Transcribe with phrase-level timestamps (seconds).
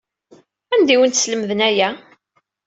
[0.73, 1.89] Anda ay awen-slemden aya?